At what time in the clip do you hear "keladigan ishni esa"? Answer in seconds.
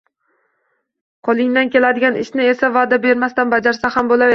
1.77-2.73